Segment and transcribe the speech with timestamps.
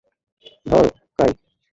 [0.65, 1.31] ধর, কাই!